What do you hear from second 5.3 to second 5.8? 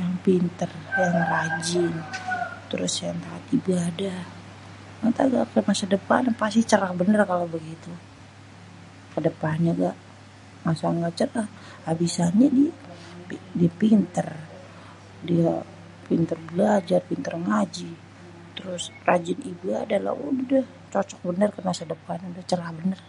juga buat